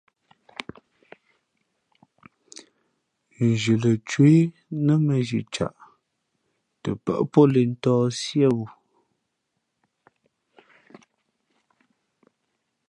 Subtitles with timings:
[3.47, 4.41] Nzhi lα cwéh
[4.85, 5.75] nά měnzhi caʼ
[6.81, 8.63] tα pάʼ pǒ lǐʼ ntǒh siéwū.